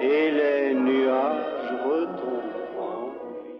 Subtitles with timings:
[0.00, 2.50] Et les nuages retombent.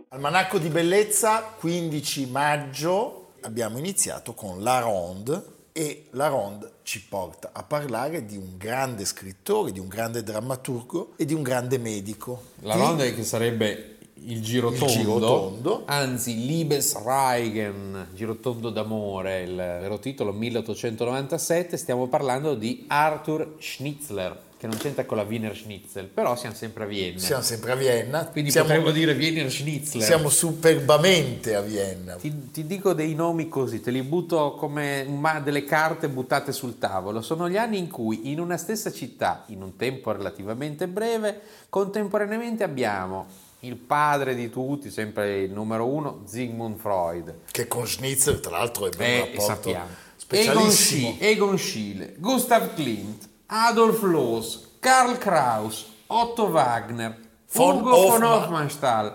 [0.09, 7.51] Almanacco di bellezza, 15 maggio, abbiamo iniziato con La Ronde e la Ronde ci porta
[7.53, 12.43] a parlare di un grande scrittore, di un grande drammaturgo e di un grande medico.
[12.63, 15.83] La Ronde che sarebbe il girotondo, il girotondo.
[15.87, 24.77] anzi Liebesreigen, girotondo d'amore, il vero titolo 1897, stiamo parlando di Arthur Schnitzler che non
[24.77, 27.19] c'entra con la Wiener Schnitzel, però siamo sempre a Vienna.
[27.19, 28.27] Siamo sempre a Vienna.
[28.27, 30.03] Quindi siamo, potremmo dire Wiener Schnitzel.
[30.03, 32.17] Siamo superbamente a Vienna.
[32.17, 35.07] Ti, ti, dico dei nomi così, te li butto come
[35.43, 37.23] delle carte buttate sul tavolo.
[37.23, 42.63] Sono gli anni in cui in una stessa città, in un tempo relativamente breve, contemporaneamente
[42.63, 43.29] abbiamo
[43.61, 47.35] il padre di tutti, sempre il numero uno, Sigmund Freud.
[47.51, 50.09] Che con Schnitzer, tra l'altro, è ben eh, sappiamo.
[50.29, 58.21] Egon, Schiele, Egon Schiele, Gustav Klimt, Adolf Loos, Karl Kraus, Otto Wagner, von Ugo Hoffmann.
[58.21, 59.15] von Hofmannsthal,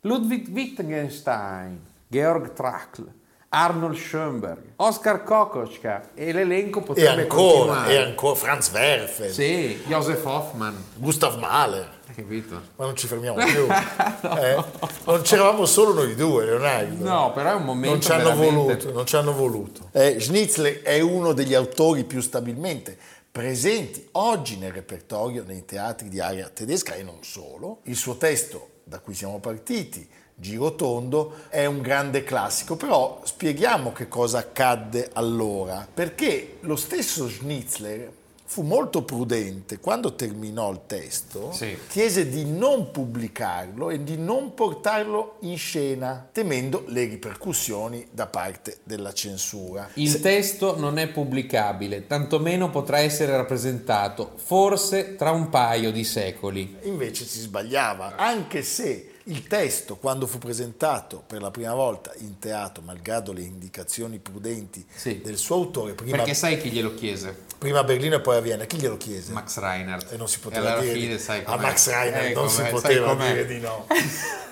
[0.00, 3.06] Ludwig Wittgenstein, Georg Trakl,
[3.50, 7.92] Arnold Schoenberg, Oscar Kokoschka e l'elenco potrebbe e ancora, continuare.
[7.92, 9.30] E ancora Franz Werfel.
[9.30, 10.74] Sì, Josef Hoffmann.
[10.94, 11.88] Gustav Mahler.
[12.08, 12.60] Hai capito?
[12.76, 13.66] Ma non ci fermiamo più.
[13.68, 14.38] no.
[14.38, 14.64] eh?
[15.04, 17.04] Non c'eravamo solo noi due, Leonardo.
[17.04, 18.54] No, però è un momento Non ci hanno veramente...
[18.54, 19.88] voluto, non ci hanno voluto.
[19.92, 22.98] Eh, Schnitzler è uno degli autori più stabilmente
[23.34, 27.80] presenti oggi nel repertorio nei teatri di area tedesca e non solo.
[27.82, 34.06] Il suo testo, da cui siamo partiti, Girotondo è un grande classico, però spieghiamo che
[34.06, 38.08] cosa accadde allora, perché lo stesso Schnitzler
[38.54, 41.76] fu molto prudente quando terminò il testo, sì.
[41.88, 48.76] chiese di non pubblicarlo e di non portarlo in scena, temendo le ripercussioni da parte
[48.84, 49.88] della censura.
[49.94, 50.20] Il Se...
[50.20, 56.76] testo non è pubblicabile, tantomeno potrà essere rappresentato, forse tra un paio di secoli.
[56.82, 62.38] Invece si sbagliava, anche se il testo, quando fu presentato per la prima volta in
[62.38, 65.20] teatro, malgrado le indicazioni prudenti sì.
[65.22, 67.34] del suo autore, prima, perché sai chi glielo chiese?
[67.56, 69.32] Prima a Berlino e poi a Vienna, chi glielo chiese?
[69.32, 70.12] Max Reinhardt.
[70.12, 73.46] E non si poteva dire fine, sai a Max Reinhardt eh, non si poteva dire
[73.46, 73.86] di no.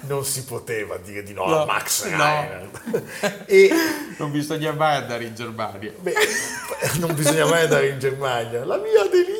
[0.04, 2.80] Non si poteva dire di no, no a Max Reinhardt.
[2.84, 3.02] No.
[3.46, 3.70] e
[4.16, 5.92] non bisogna mai andare in Germania.
[6.00, 6.14] Beh,
[6.98, 8.64] non bisogna mai andare in Germania.
[8.64, 9.31] La mia Adelina.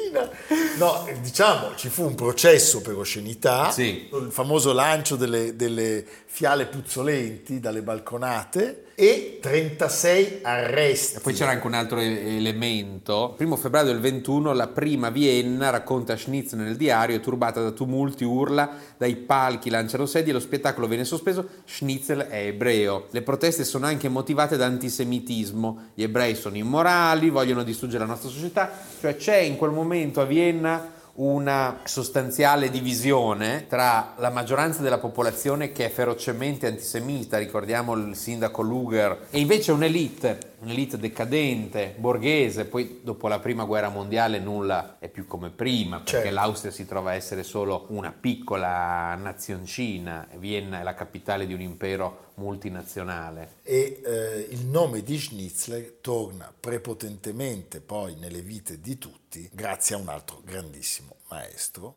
[0.79, 3.71] No, diciamo, ci fu un processo per oscenità.
[3.71, 4.09] Sì.
[4.13, 11.17] Il famoso lancio delle, delle fiale puzzolenti dalle balconate e 36 arresti.
[11.17, 13.37] E poi c'era anche un altro elemento.
[13.39, 17.71] Il 1 febbraio del 21 la prima Vienna, racconta Schnitz nel diario, è turbata da
[17.71, 23.07] tumulti, urla, dai palchi lanciano sedie, lo spettacolo viene sospeso, Schnitzel è ebreo.
[23.11, 28.29] Le proteste sono anche motivate da antisemitismo, gli ebrei sono immorali, vogliono distruggere la nostra
[28.29, 28.71] società,
[29.01, 35.73] cioè c'è in quel momento a Vienna una sostanziale divisione tra la maggioranza della popolazione
[35.73, 43.01] che è ferocemente antisemita, ricordiamo il sindaco Luger, e invece un'elite, un'elite decadente, borghese, poi
[43.03, 46.35] dopo la prima guerra mondiale nulla è più come prima, perché certo.
[46.35, 51.61] l'Austria si trova a essere solo una piccola nazioncina, Vienna è la capitale di un
[51.61, 53.57] impero multinazionale.
[53.63, 59.99] E eh, il nome di Schnitzler torna prepotentemente poi nelle vite di tutti grazie a
[59.99, 61.97] un altro grandissimo maestro.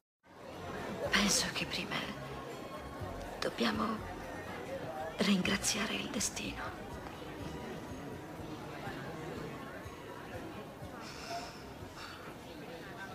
[1.12, 1.96] Penso che prima
[3.40, 3.84] dobbiamo
[5.18, 6.85] ringraziare il destino.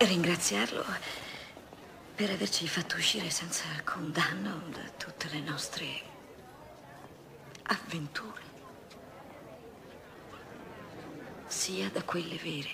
[0.03, 0.83] Ringraziarlo
[2.15, 5.87] per averci fatto uscire senza alcun danno da tutte le nostre
[7.65, 8.41] avventure,
[11.47, 12.69] sia da quelle vere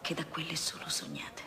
[0.00, 1.42] che da quelle solo sognate.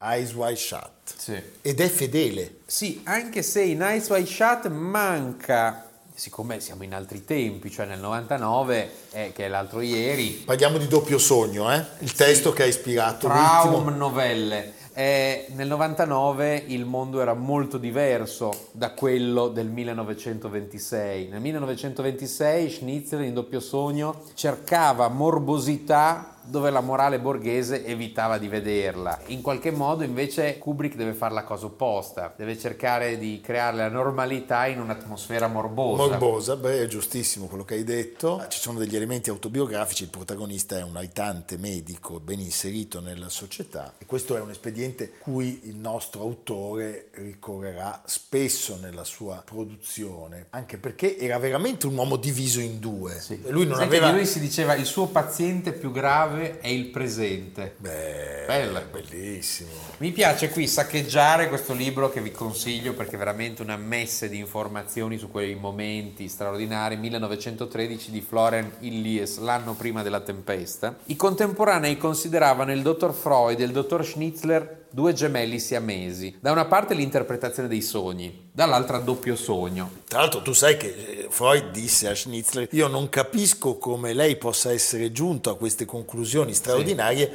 [0.00, 1.16] Eyes Wide Shut.
[1.16, 1.42] Sì.
[1.60, 2.60] Ed è fedele.
[2.66, 5.89] Sì, anche se in Eyes Wide Shut manca
[6.20, 10.86] siccome siamo in altri tempi, cioè nel 99, eh, che è l'altro ieri, Parliamo di
[10.86, 11.82] doppio sogno, eh?
[12.00, 13.96] il testo che ha ispirato Traum l'ultimo.
[13.96, 14.74] novelle.
[14.92, 21.28] Eh, nel 99 il mondo era molto diverso da quello del 1926.
[21.28, 29.18] Nel 1926 Schnitzer in doppio sogno cercava morbosità dove la morale borghese evitava di vederla.
[29.26, 33.88] In qualche modo invece Kubrick deve fare la cosa opposta, deve cercare di creare la
[33.88, 36.08] normalità in un'atmosfera morbosa.
[36.08, 38.44] Morbosa, beh, è giustissimo quello che hai detto.
[38.48, 43.94] Ci sono degli elementi autobiografici, il protagonista è un aitante medico ben inserito nella società
[43.98, 50.78] e questo è un espediente cui il nostro autore ricorrerà spesso nella sua produzione, anche
[50.78, 53.20] perché era veramente un uomo diviso in due.
[53.20, 53.40] Sì.
[53.48, 54.10] Lui non che aveva...
[54.10, 57.74] di lui si diceva il suo paziente più grave è il presente.
[57.76, 58.80] Beh, Bella.
[58.80, 59.70] bellissimo.
[59.98, 64.38] Mi piace qui saccheggiare questo libro che vi consiglio perché è veramente una messe di
[64.38, 66.96] informazioni su quei momenti straordinari.
[66.96, 70.96] 1913 di Florian Illies, l'anno prima della tempesta.
[71.06, 76.36] I contemporanei consideravano il dottor Freud e il dottor Schnitzler due gemelli siamesi.
[76.40, 79.90] Da una parte l'interpretazione dei sogni, dall'altra doppio sogno.
[80.06, 84.36] Tra l'altro tu sai che eh, Freud disse a Schnitzler, io non capisco come lei
[84.36, 87.32] possa essere giunto a queste conclusioni straordinarie,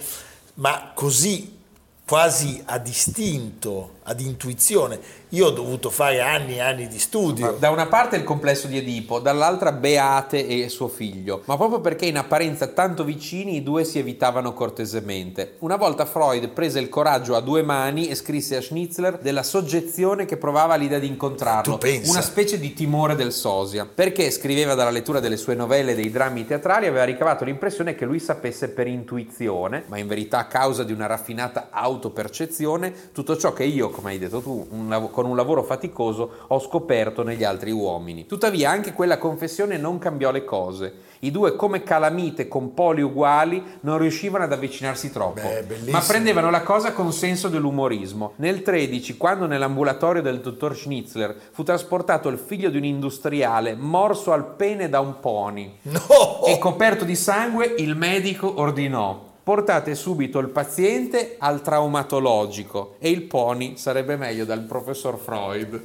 [0.55, 1.57] ma così
[2.05, 4.99] quasi a distinto, ad intuizione.
[5.29, 7.55] Io ho dovuto fare anni e anni di studio.
[7.59, 12.05] Da una parte il complesso di Edipo, dall'altra Beate e suo figlio, ma proprio perché
[12.05, 15.55] in apparenza tanto vicini i due si evitavano cortesemente.
[15.59, 20.25] Una volta Freud prese il coraggio a due mani e scrisse a Schnitzler della soggezione
[20.25, 22.11] che provava all'idea di incontrarlo, Tu pensa.
[22.11, 26.11] una specie di timore del sosia, perché scriveva dalla lettura delle sue novelle e dei
[26.11, 30.83] drammi teatrali aveva ricavato l'impressione che lui sapesse per intuizione, ma in verità a causa
[30.83, 35.25] di una raffinata autopercezione, tutto ciò che io, come hai detto tu, un lav- con
[35.25, 38.25] un lavoro faticoso ho scoperto negli altri uomini.
[38.25, 40.93] Tuttavia anche quella confessione non cambiò le cose.
[41.19, 46.49] I due come calamite con poli uguali non riuscivano ad avvicinarsi troppo, Beh, ma prendevano
[46.49, 48.33] la cosa con senso dell'umorismo.
[48.35, 54.33] Nel 13, quando nell'ambulatorio del dottor Schnitzler fu trasportato il figlio di un industriale morso
[54.33, 56.43] al pene da un pony No!
[56.45, 59.24] e coperto di sangue, il medico ordinò.
[59.45, 65.79] Portate subito il paziente al traumatologico e il pony sarebbe meglio dal professor Freud.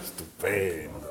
[0.00, 1.03] Stupendo.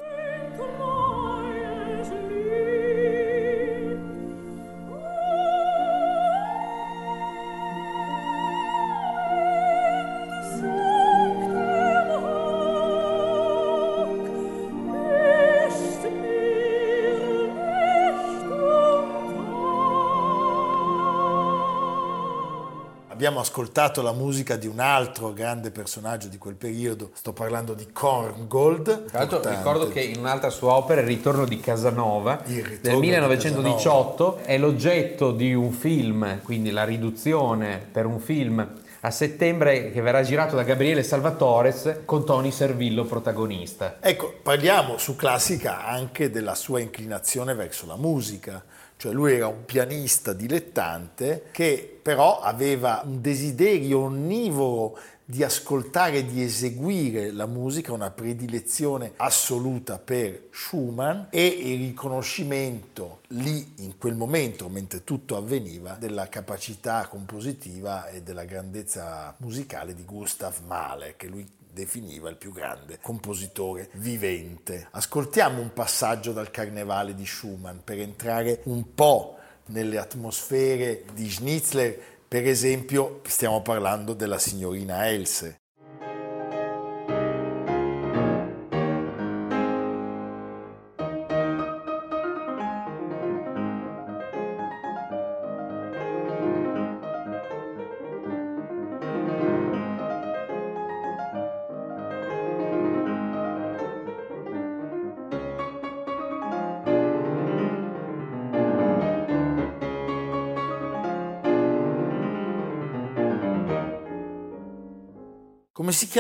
[23.24, 27.88] Abbiamo ascoltato la musica di un altro grande personaggio di quel periodo, sto parlando di
[27.90, 29.06] Korngold.
[29.06, 33.00] Tra l'altro ricordo che in un'altra sua opera, Il ritorno di Casanova, ritorno del di
[33.00, 40.02] 1918, è l'oggetto di un film, quindi la riduzione per un film a settembre che
[40.02, 43.98] verrà girato da Gabriele Salvatores con Tony Servillo protagonista.
[44.02, 48.64] Ecco, parliamo su Classica anche della sua inclinazione verso la musica.
[49.04, 56.26] Cioè lui era un pianista dilettante che però aveva un desiderio onnivoro di ascoltare e
[56.26, 64.16] di eseguire la musica, una predilezione assoluta per Schumann e il riconoscimento lì in quel
[64.16, 71.28] momento, mentre tutto avveniva, della capacità compositiva e della grandezza musicale di Gustav Mahler, che
[71.28, 74.88] lui definiva il più grande compositore vivente.
[74.92, 79.38] Ascoltiamo un passaggio dal Carnevale di Schumann per entrare un po'
[79.68, 85.63] nelle atmosfere di Schnitzler, per esempio stiamo parlando della signorina Else.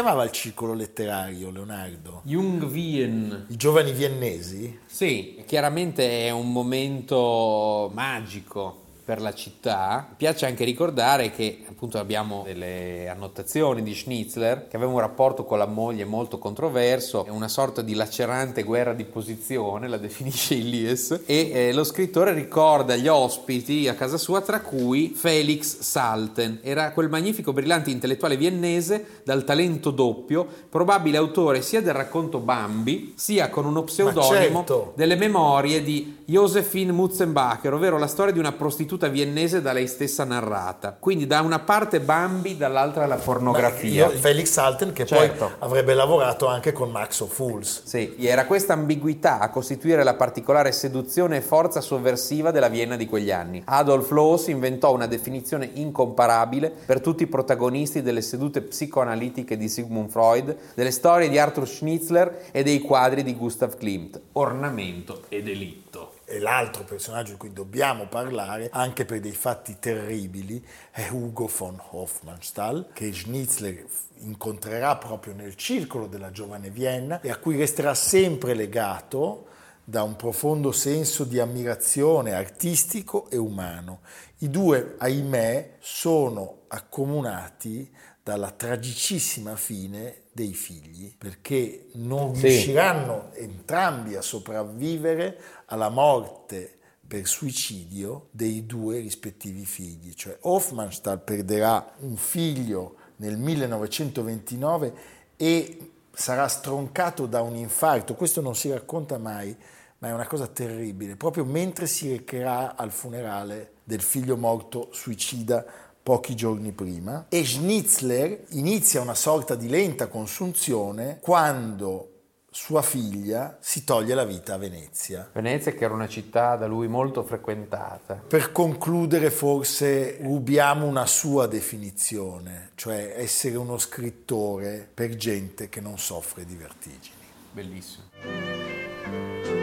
[0.03, 2.23] Chiamava il circolo letterario, Leonardo?
[2.25, 3.45] Jung Wien.
[3.47, 4.79] I giovani viennesi?
[4.85, 10.05] Sì, chiaramente è un momento magico per la città.
[10.09, 15.43] Mi piace anche ricordare che appunto abbiamo delle annotazioni di Schnitzler che aveva un rapporto
[15.43, 20.55] con la moglie molto controverso, è una sorta di lacerante guerra di posizione, la definisce
[20.55, 26.59] Illies, e eh, lo scrittore ricorda gli ospiti a casa sua tra cui Felix Salten,
[26.61, 33.13] era quel magnifico brillante intellettuale viennese dal talento doppio, probabile autore sia del racconto Bambi,
[33.15, 34.93] sia con uno pseudonimo certo.
[34.95, 40.23] delle memorie di Josephine Mutzenbacher, ovvero la storia di una prostituta viennese da lei stessa
[40.23, 40.95] narrata.
[40.97, 44.07] Quindi da una parte Bambi, dall'altra la pornografia.
[44.07, 45.45] Io- Felix Alten che Certo.
[45.45, 47.83] poi avrebbe lavorato anche con Max of Fools.
[47.83, 53.05] Sì, era questa ambiguità a costituire la particolare seduzione e forza sovversiva della Vienna di
[53.05, 53.61] quegli anni.
[53.65, 60.09] Adolf Loos inventò una definizione incomparabile per tutti i protagonisti delle sedute psicoanalitiche di Sigmund
[60.09, 64.19] Freud, delle storie di Arthur Schnitzler e dei quadri di Gustav Klimt.
[64.33, 66.11] Ornamento e delitto.
[66.33, 71.79] E l'altro personaggio di cui dobbiamo parlare, anche per dei fatti terribili, è Ugo von
[71.91, 73.85] Hofmannsthal, che Schnitzler
[74.21, 79.45] incontrerà proprio nel circolo della giovane Vienna e a cui resterà sempre legato
[79.83, 83.99] da un profondo senso di ammirazione artistico e umano.
[84.39, 87.91] I due, ahimè, sono accomunati
[88.23, 92.47] dalla tragicissima fine dei figli, perché non Sì.
[92.47, 100.13] riusciranno entrambi a sopravvivere alla morte per suicidio dei due rispettivi figli.
[100.13, 104.93] Cioè Hofmannsthal perderà un figlio nel 1929
[105.35, 108.15] e sarà stroncato da un infarto.
[108.15, 109.55] Questo non si racconta mai,
[109.99, 115.65] ma è una cosa terribile, proprio mentre si recherà al funerale del figlio morto suicida
[116.03, 117.25] pochi giorni prima.
[117.29, 122.12] E Schnitzler inizia una sorta di lenta consunzione quando
[122.53, 125.27] sua figlia si toglie la vita a Venezia.
[125.33, 128.13] Venezia che era una città da lui molto frequentata.
[128.13, 135.97] Per concludere forse rubiamo una sua definizione, cioè essere uno scrittore per gente che non
[135.97, 137.15] soffre di vertigini.
[137.51, 139.62] Bellissimo.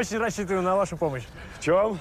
[0.00, 1.24] Очень, рассчитываю на вашу помощь.
[1.58, 1.98] В чем?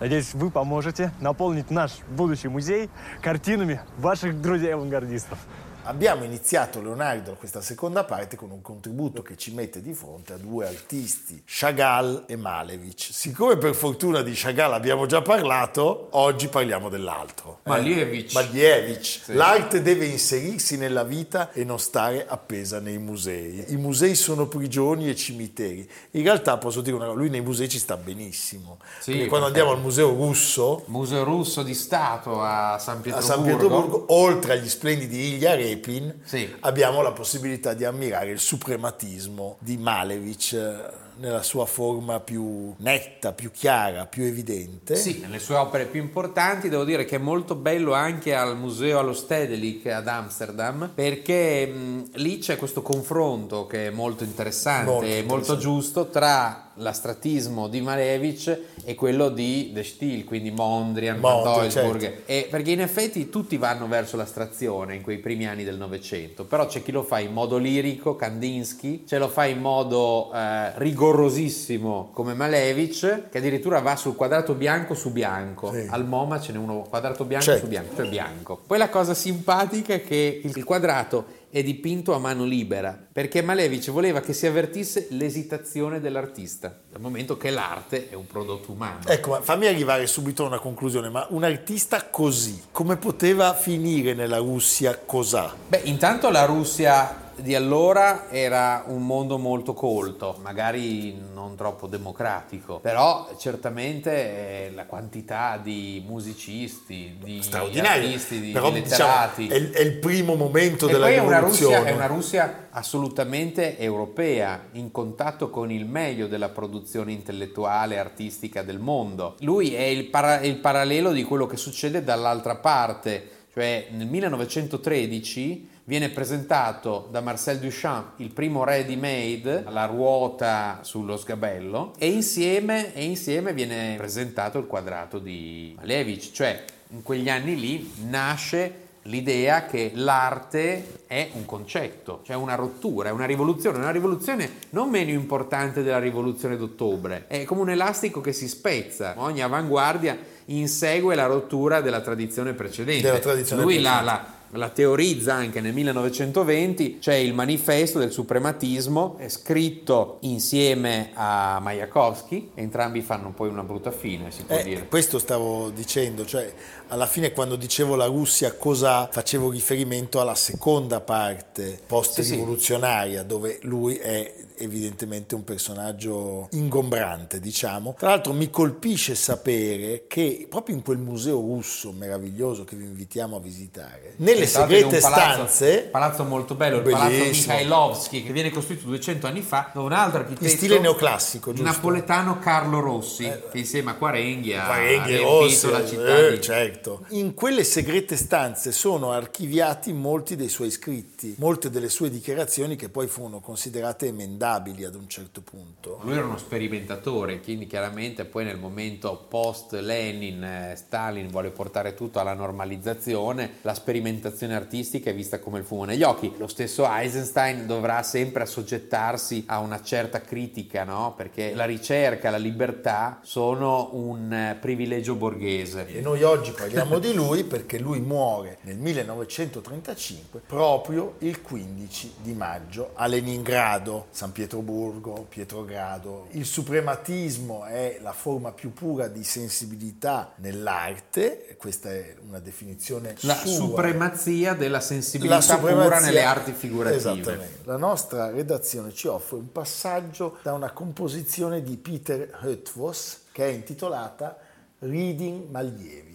[0.00, 2.88] Надеюсь, вы поможете наполнить наш будущий музей
[3.20, 5.38] картинами ваших друзей-авангардистов.
[5.84, 10.36] Abbiamo iniziato, Leonardo, questa seconda parte con un contributo che ci mette di fronte a
[10.36, 13.08] due artisti, Chagall e Malevich.
[13.12, 17.58] Siccome per fortuna di Chagall abbiamo già parlato, oggi parliamo dell'altro.
[17.64, 18.32] Malevich.
[18.32, 19.22] Malevich.
[19.34, 23.64] L'arte deve inserirsi nella vita e non stare appesa nei musei.
[23.72, 25.90] I musei sono prigioni e cimiteri.
[26.12, 28.78] In realtà posso dire una cosa, lui nei musei ci sta benissimo.
[29.00, 33.00] Sì, Perché quando perché- andiamo al museo russo, Museo russo di Stato a San a
[33.00, 33.26] Pietroburgo.
[33.34, 36.54] San Pietroburgo, oltre agli splendidi Ilya Repin, Sì.
[36.60, 43.32] abbiamo la possibilità di ammirare il suprematismo di Malevich eh, nella sua forma più netta,
[43.32, 44.96] più chiara, più evidente.
[44.96, 48.98] Sì, nelle sue opere più importanti devo dire che è molto bello anche al museo
[48.98, 55.06] allo Stedelijk ad Amsterdam perché mh, lì c'è questo confronto che è molto interessante Molto
[55.06, 55.60] e molto interessante.
[55.62, 62.00] giusto tra l'astratismo di Malevich e quello di De Stil, quindi Mondrian, Doesburg.
[62.00, 62.22] certo.
[62.24, 66.66] E perché in effetti tutti vanno verso l'astrazione in quei primi anni del Novecento, però
[66.66, 72.10] c'è chi lo fa in modo lirico, Kandinsky, ce lo fa in modo eh, rigorosissimo
[72.12, 75.72] come Malevich, che addirittura va sul quadrato bianco su bianco.
[75.72, 75.86] Sì.
[75.90, 77.64] Al MoMA ce n'è uno quadrato bianco Certo.
[77.64, 78.60] su bianco, cioè bianco.
[78.64, 83.90] Poi la cosa simpatica è che il quadrato è dipinto a mano libera, perché Malevich
[83.90, 89.00] voleva che si avvertisse l'esitazione dell'artista, dal momento che l'arte è un prodotto umano.
[89.06, 94.14] Ecco, ma fammi arrivare subito a una conclusione, ma un artista così, come poteva finire
[94.14, 95.54] nella Russia cos'ha?
[95.68, 102.78] Beh, intanto la Russia di allora era un mondo molto colto, magari non troppo democratico,
[102.80, 109.46] però certamente eh, la quantità di musicisti, di artisti, di, Però di diciamo, letterati.
[109.48, 111.38] è, il, è il primo momento E della poi è una.
[111.38, 117.98] Russia, è una Russia assolutamente europea, in contatto con il meglio della produzione intellettuale e
[117.98, 119.36] artistica del mondo.
[119.40, 124.06] Lui è il, para- è il parallelo di quello che succede dall'altra parte, cioè nel
[124.06, 132.08] 1913 viene presentato da Marcel Duchamp il primo ready made, la ruota sullo sgabello, e
[132.08, 138.80] insieme, e insieme viene presentato il quadrato di Malevich, cioè in quegli anni lì nasce
[139.06, 144.90] l'idea che l'arte è un concetto, cioè una rottura, è una rivoluzione, una rivoluzione non
[144.90, 151.16] meno importante della rivoluzione d'ottobre, è come un elastico che si spezza, ogni avanguardia insegue
[151.16, 153.02] la rottura della tradizione precedente.
[153.02, 154.04] Della tradizione Lui precedente.
[154.04, 161.10] la, la- la teorizza anche nel 1920, c'è il manifesto del suprematismo, è scritto insieme
[161.14, 164.86] a Majakovsky, entrambi fanno poi una brutta fine, si può Eh, dire.
[164.88, 166.52] questo stavo dicendo, cioè
[166.92, 173.96] alla fine quando dicevo la Russia cosa facevo riferimento alla seconda parte post-rivoluzionaria dove lui
[173.96, 174.30] è
[174.62, 177.94] evidentemente un personaggio ingombrante, diciamo.
[177.98, 183.36] Tra l'altro mi colpisce sapere che proprio in quel museo russo meraviglioso che vi invitiamo
[183.36, 187.54] a visitare, nelle segrete palazzo- stanze, palazzo molto bello, il palazzo Bellissimo.
[187.54, 191.70] Mikhailovsky, che viene costruito 200 anni fa da un altro architetto in stile neoclassico, giusto?
[191.70, 196.40] napoletano Carlo Rossi, che insieme a Quarenghi ha riempito la città eh, di...
[196.40, 196.81] certo.
[197.10, 202.88] In quelle segrete stanze sono archiviati molti dei suoi scritti, molte delle sue dichiarazioni che
[202.88, 206.00] poi furono considerate emendabili ad un certo punto.
[206.02, 211.94] Lui era uno sperimentatore, quindi chiaramente poi nel momento post Lenin, eh, Stalin vuole portare
[211.94, 216.32] tutto alla normalizzazione, la sperimentazione artistica è vista come il fumo negli occhi.
[216.38, 221.14] Lo stesso Eisenstein dovrà sempre assoggettarsi a una certa critica, no?
[221.16, 225.86] Perché la ricerca, la libertà sono un eh, privilegio borghese.
[225.88, 232.32] E noi oggi parliamo di lui perché lui muore nel 1935 proprio il 15 di
[232.32, 236.28] maggio a Leningrado, San Pietroburgo, Pietrogrado.
[236.30, 243.34] Il suprematismo è la forma più pura di sensibilità nell'arte, questa è una definizione La
[243.36, 243.50] sua.
[243.50, 246.96] supremazia della sensibilità La pura supremazia- nelle arti figurative.
[246.96, 247.58] Esattamente.
[247.64, 253.48] La nostra redazione ci offre un passaggio da una composizione di Peter Hötvos che è
[253.48, 254.38] intitolata
[254.80, 256.11] Reading Malevich.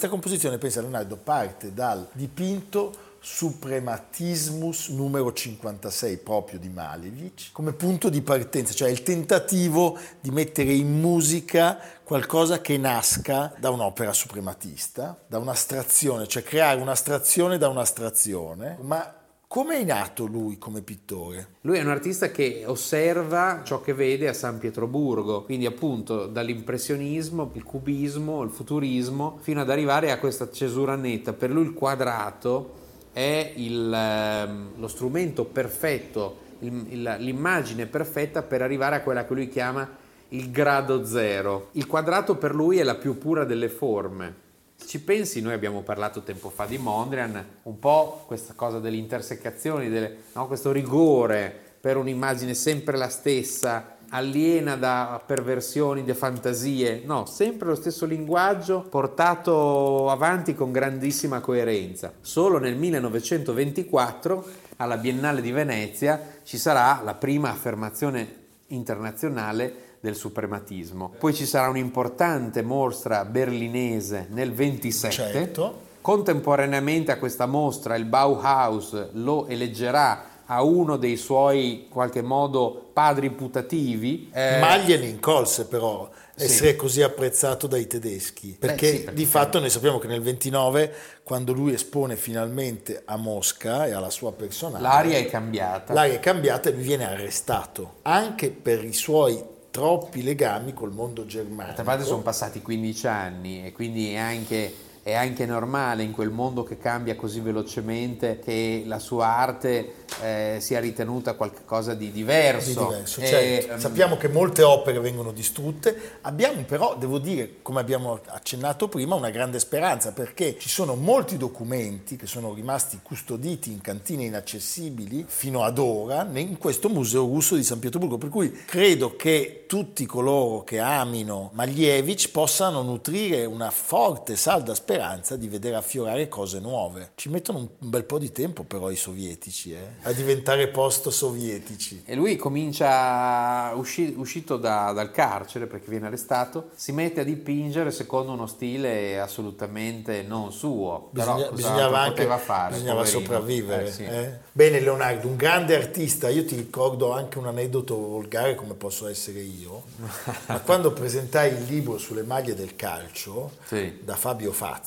[0.00, 2.90] Questa composizione, pensa Leonardo, parte dal dipinto
[3.20, 10.72] Suprematismus numero 56 proprio di Malevich come punto di partenza, cioè il tentativo di mettere
[10.72, 18.78] in musica qualcosa che nasca da un'opera suprematista, da un'astrazione, cioè creare un'astrazione da un'astrazione,
[18.80, 19.19] ma
[19.50, 21.54] come è nato lui come pittore?
[21.62, 27.50] Lui è un artista che osserva ciò che vede a San Pietroburgo, quindi appunto dall'impressionismo,
[27.54, 31.32] il cubismo, il futurismo, fino ad arrivare a questa cesura netta.
[31.32, 32.74] Per lui il quadrato
[33.12, 39.96] è il, ehm, lo strumento perfetto, l'immagine perfetta per arrivare a quella che lui chiama
[40.28, 41.70] il grado zero.
[41.72, 44.48] Il quadrato per lui è la più pura delle forme.
[44.84, 49.88] Ci pensi, noi abbiamo parlato tempo fa di Mondrian, un po' questa cosa delle intersecazioni,
[49.88, 50.46] delle- no?
[50.46, 57.74] questo rigore per un'immagine sempre la stessa, aliena da perversioni, da fantasie, no, sempre lo
[57.74, 62.12] stesso linguaggio portato avanti con grandissima coerenza.
[62.20, 64.44] Solo nel 1924,
[64.76, 68.38] alla Biennale di Venezia, ci sarà la prima affermazione
[68.68, 71.12] internazionale del suprematismo.
[71.18, 75.14] Poi ci sarà un'importante mostra berlinese nel 27.
[75.14, 75.88] Certo.
[76.00, 82.90] Contemporaneamente a questa mostra il Bauhaus lo eleggerà a uno dei suoi, in qualche modo,
[82.92, 84.30] padri putativi.
[84.32, 86.46] eh, Ma gliene incolse però Sì.
[86.46, 90.92] essere così apprezzato dai tedeschi, perché, sì, perché di fatto noi sappiamo che nel 29,
[91.22, 95.92] quando lui espone finalmente a Mosca e alla sua personale, l'aria è cambiata.
[95.92, 101.24] l'aria è cambiata e lui viene arrestato, anche per i suoi troppi legami col mondo
[101.24, 101.64] germanico.
[101.66, 106.30] D'altra parte sono passati 15 anni e quindi è anche, è anche normale in quel
[106.30, 112.68] mondo che cambia così velocemente che la sua arte eh, sia ritenuta qualcosa di diverso.
[112.68, 113.72] di diverso, E, certo.
[113.72, 119.14] ehm, Sappiamo che molte opere vengono distrutte, abbiamo però, devo dire, come abbiamo accennato prima,
[119.14, 125.24] una grande speranza perché ci sono molti documenti che sono rimasti custoditi in cantine inaccessibili
[125.26, 130.04] fino ad ora in questo museo russo di San Pietroburgo, per cui credo che tutti
[130.04, 136.58] coloro che amino Malevich possano nutrire una forte, salda speranza speranza di vedere affiorare cose
[136.58, 137.12] nuove.
[137.14, 142.02] Ci mettono un, bel po' di tempo però i sovietici eh, a diventare post-sovietici.
[142.04, 147.92] E lui comincia, usci- uscito da- dal carcere perché viene arrestato, si mette a dipingere
[147.92, 151.10] secondo uno stile assolutamente non suo.
[151.12, 152.72] Però Bisogna- cosa bisognava anche poteva fare?
[152.74, 153.20] bisognava poverino?
[153.20, 153.86] sopravvivere.
[153.86, 154.04] Eh, sì.
[154.04, 154.38] eh.
[154.52, 159.38] Bene Leonardo, un grande artista, io ti ricordo anche un aneddoto volgare come posso essere
[159.40, 159.84] io,
[160.48, 164.00] ma quando presentai il libro sulle maglie del calcio Sì.
[164.02, 164.78] da Fabio Fazio,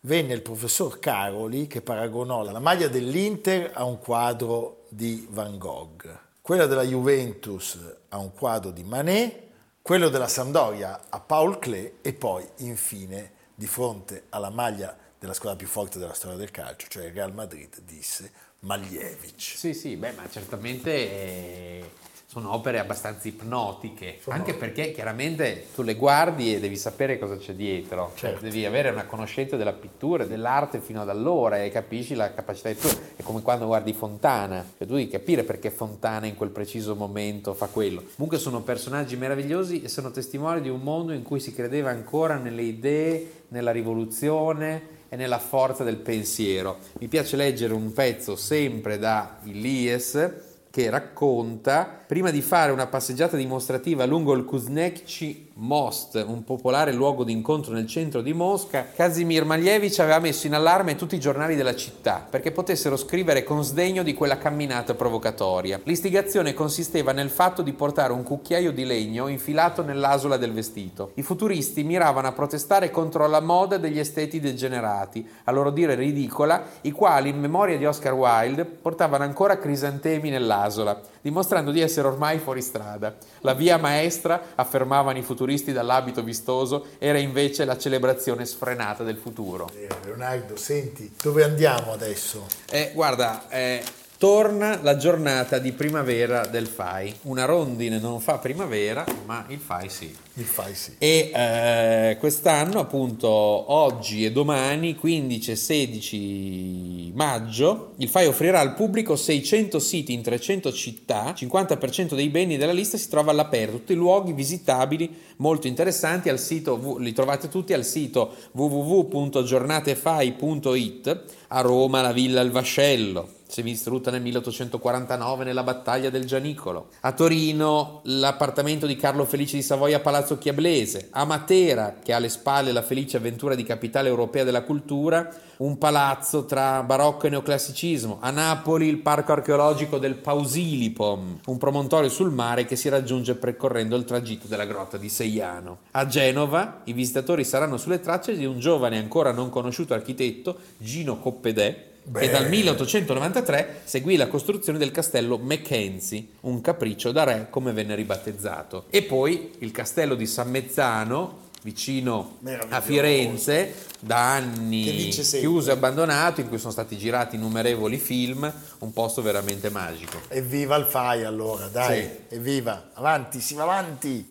[0.00, 6.18] venne il professor Caroli che paragonò la maglia dell'Inter a un quadro di Van Gogh,
[6.40, 9.42] quella della Juventus a un quadro di Manet,
[9.82, 15.58] quello della Sampdoria a Paul Klee e poi infine di fronte alla maglia della squadra
[15.58, 19.40] più forte della storia del calcio, cioè il Real Madrid, disse Maljevic.
[19.40, 21.90] Sì, sì, beh, ma certamente eh,
[22.34, 27.52] sono opere abbastanza ipnotiche, anche perché chiaramente tu le guardi e devi sapere cosa c'è
[27.52, 28.44] dietro, Cioè, Certo.
[28.44, 32.74] devi avere una conoscenza della pittura, dell'arte fino ad allora e capisci la capacità di
[32.74, 32.96] pittura.
[33.14, 37.54] È come quando guardi Fontana, cioè, tu devi capire perché Fontana in quel preciso momento
[37.54, 38.02] fa quello.
[38.16, 42.34] Comunque sono personaggi meravigliosi e sono testimoni di un mondo in cui si credeva ancora
[42.36, 46.78] nelle idee, nella rivoluzione e nella forza del pensiero.
[46.98, 50.43] Mi piace leggere un pezzo sempre da Ilies
[50.74, 57.22] che racconta, prima di fare una passeggiata dimostrativa lungo il Kuznecki Most, un popolare luogo
[57.22, 61.54] di incontro nel centro di Mosca, Kazimir Malevich aveva messo in allarme tutti i giornali
[61.54, 65.78] della città perché potessero scrivere con sdegno di quella camminata provocatoria.
[65.84, 71.12] L'istigazione consisteva nel fatto di portare un cucchiaio di legno infilato nell'asola del vestito.
[71.14, 76.64] I futuristi miravano a protestare contro la moda degli esteti degenerati, a loro dire ridicola,
[76.80, 82.40] i quali, in memoria di Oscar Wilde, portavano ancora crisantemi nell'asola, dimostrando di essere ormai
[82.40, 83.14] fuori strada.
[83.42, 89.70] La via maestra, affermavano i futuristi dall'abito vistoso, era invece la celebrazione sfrenata del futuro.
[89.74, 92.46] Eh, Leonardo, senti, dove andiamo adesso?
[92.70, 93.82] Eh, guarda, eh,
[94.18, 97.14] torna la giornata di primavera del FAI.
[97.22, 100.16] Una rondine non fa primavera, ma il FAI sì.
[100.36, 100.96] Il fai sì.
[100.98, 108.74] E eh, quest'anno, appunto, oggi e domani, 15 e 16 maggio, il FAI offrirà al
[108.74, 113.94] pubblico 600 siti in 300 città, 50% dei beni della lista si trova all'aperto, tutti
[113.94, 122.12] luoghi visitabili molto interessanti al sito, li trovate tutti al sito www.giornatefai.it, a Roma la
[122.12, 126.88] Villa Il Vascello, semidistrutta nel 1849 nella battaglia del Gianicolo.
[127.00, 131.08] A Torino l'appartamento di Carlo Felice di Savoia a Palazzo Chiablese.
[131.10, 135.76] A Matera, che ha alle spalle la felice avventura di capitale europea della cultura, un
[135.76, 138.18] palazzo tra barocco e neoclassicismo.
[138.22, 143.96] A Napoli il parco archeologico del Pausilipom, un promontorio sul mare che si raggiunge percorrendo
[143.96, 145.80] il tragitto della grotta di Seiano.
[145.90, 151.18] A Genova i visitatori saranno sulle tracce di un giovane ancora non conosciuto architetto, Gino
[151.18, 157.72] Coppedè, che dal 1893 seguì la costruzione del castello Mackenzie, un capriccio da re come
[157.72, 158.84] venne ribattezzato.
[158.90, 162.38] E poi il castello di San Mezzano, vicino
[162.68, 168.92] a Firenze, da anni chiuso e abbandonato, in cui sono stati girati innumerevoli film, un
[168.92, 170.20] posto veramente magico.
[170.28, 172.34] Evviva il fai allora, dai, Sì.
[172.34, 174.30] evviva, avanti, si va avanti.